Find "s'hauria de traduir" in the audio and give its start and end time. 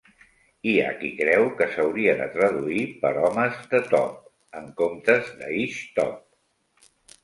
1.75-2.81